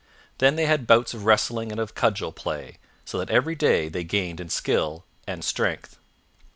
[0.39, 4.03] Then they had bouts of wrestling and of cudgel play, so that every day they
[4.03, 5.99] gained in skill and strength.